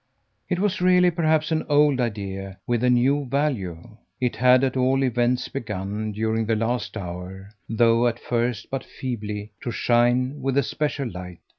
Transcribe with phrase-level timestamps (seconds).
[0.49, 5.03] It was really perhaps an old idea with a new value; it had at all
[5.03, 10.63] events begun during the last hour, though at first but feebly, to shine with a
[10.63, 11.37] special light.